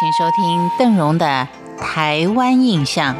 [0.00, 3.16] 请收听邓荣的《台湾印象》。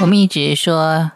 [0.00, 1.10] 我们一直说，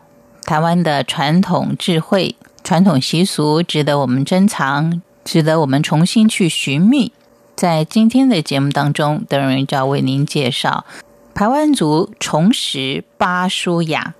[0.44, 7.10] 台湾的传统智慧、传统习俗值得我们珍藏，值得我们重新去寻觅。
[7.54, 10.84] 在今天的节目当中，邓荣就要为您介绍
[11.32, 14.12] 台湾族重拾巴舒雅。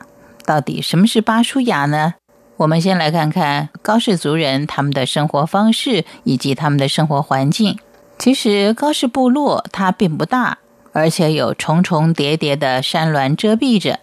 [0.47, 2.15] 到底什么是巴舒雅呢？
[2.59, 7.79] 我们先来看看高氏族人他们的生活方式以及他们的生活环境。
[8.19, 10.59] 其实高氏部落它并不大，
[10.93, 14.01] 而且有重重叠叠的山峦遮蔽着。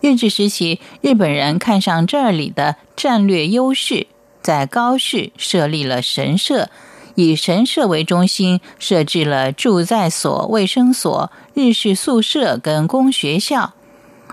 [0.00, 4.06] 日治时期，日本人看上这里的战略优势，
[4.40, 6.68] 在高氏设立了神社，
[7.16, 13.74] 以神社为中心设置了住在所、卫生所、日式宿舍跟公学校。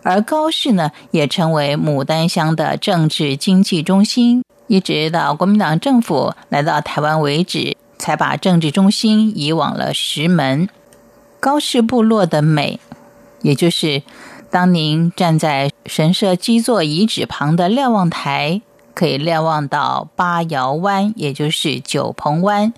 [0.07, 10.69] 而高市呢，也成为牡丹乡的政治经济中心，一直到国民党政府来到台湾为止，才把政治中心移往了石门。
[11.41, 12.79] 高氏部落的美，
[13.41, 14.01] 也就是
[14.49, 18.61] 当您站在神社基座遗址旁的瞭望台，
[18.93, 22.71] 可以瞭望到八窑湾，也就是九鹏湾，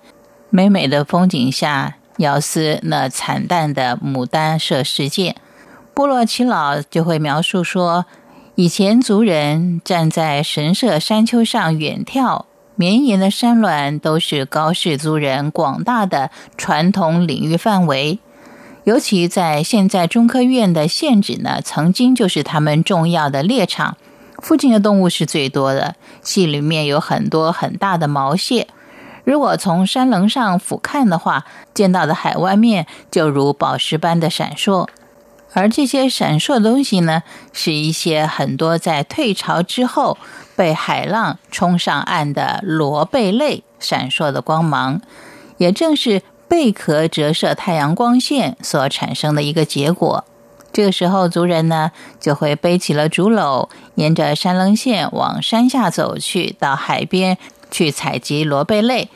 [0.48, 5.36] 美美的风景下，遥思那惨淡的牡丹社事件。
[6.00, 8.06] 部落耆老就会描述说，
[8.54, 18.18] 以前族人站在神社山丘上远眺，绵延的山峦都是高氏族人广大的传统领域范围。
[18.84, 23.98] 尤其在现在中科院的县址呢，曾经就是他们重要的猎场，
[24.38, 28.68] 附近的动物是最多的，戏里面有很多很大的毛蟹。
[29.24, 34.88] 如果从山棱上俯瞰的话，见到的海湾面就如宝石般的闪烁。
[35.52, 40.16] 而这些闪烁的东西呢，是一些很多在退潮之后
[40.54, 45.00] 被海浪冲上岸的螺贝类闪烁的光芒，
[45.58, 50.24] 也正是贝壳折射太阳光线所产生的一个结果。
[50.72, 57.36] 这个时候，族人呢就会背起了竹篓，沿着山棱线往山下走去，到海边
[57.72, 59.08] 去采集螺贝类。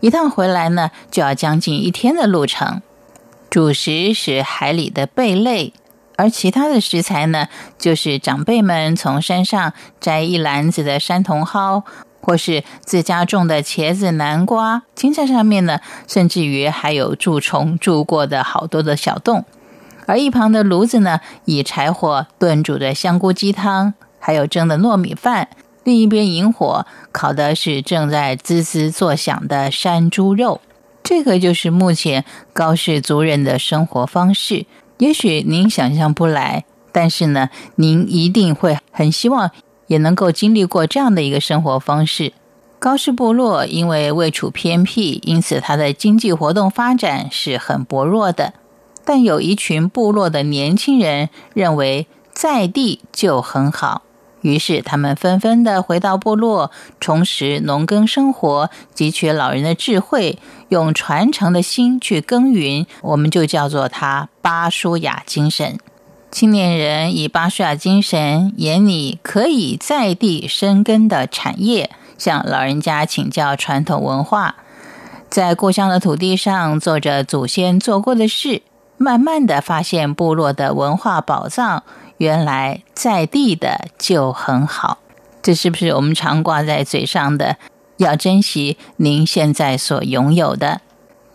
[0.00, 2.82] 一趟回来呢，就要将近一天的路程。
[3.48, 5.72] 主食是海里的贝类，
[6.18, 7.46] 而其他的食材呢，
[7.78, 11.84] 就是长辈们从山上摘一篮子的山茼蒿，
[12.20, 14.82] 或是自家种的茄子、南瓜。
[14.96, 19.44] 青菜上面呢，甚至于还有蛀虫蛀过的好多的小洞。
[20.06, 25.48] 而一旁的炉子呢，以柴火炖煮的香菇鸡汤，还有蒸的糯米饭。
[25.84, 30.60] 另一边引火烤的是正在滋滋作响的山猪肉。
[31.04, 34.66] 这个就是目前高氏族人的生活方式。
[34.98, 39.50] 也许您想象不来，但是呢，您一定会很希望
[39.86, 42.32] 也能够经历过这样的一个生活方式。
[42.80, 48.54] 高氏部落因为位处偏僻，因此它的经济活动发展是很薄弱的。
[49.04, 54.02] 但有一群部落的年轻人认为在地就很好。
[54.42, 60.38] 于是，他们纷纷的回到部落，重拾农耕生活，汲取老人的智慧，
[60.68, 62.86] 用传承的心去耕耘。
[63.02, 65.78] 我们就叫做他巴舒雅精神。
[66.30, 74.56] 青年人以巴舒雅精神，眼里可以在地生根的产业，向老人家请教传统文化，
[75.28, 78.62] 在故乡的土地上做着祖先做过的事，
[78.98, 81.82] 慢慢的发现部落的文化宝藏。
[82.18, 84.98] 原来在地的就很好，
[85.40, 87.56] 这是不是我们常挂在嘴上的？
[87.96, 90.80] 要珍惜您现在所拥有的。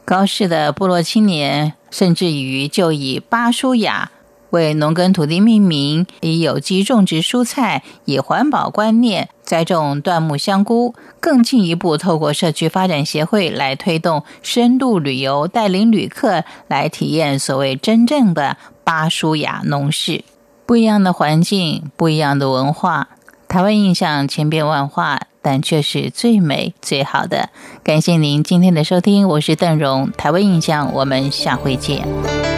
[0.06, 4.12] 高氏的部落青年，甚至于就以巴舒雅
[4.52, 20.24] 为农耕土地命名，以有机种植蔬菜，以环保观念栽种椴木香菇，更进一步透过社区发展协会来推动深度旅游，带领旅客来体验所谓真正的巴舒雅农事。
[20.66, 23.10] 不一样的环境，不一样的文化，
[23.48, 27.50] 台湾印象千变万化，但却是最美最好的。
[27.84, 32.53] 感谢您今天的收听，我是邓荣，台湾印象，我们下回见。